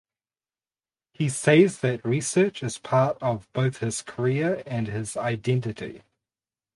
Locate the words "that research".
1.81-2.63